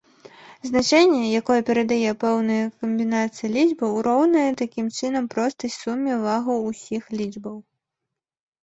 [0.69, 7.57] Значэнне, якое перадае пэўная камбінацыя лічбаў, роўнае, такім чынам, простай суме вагаў усіх лічбаў.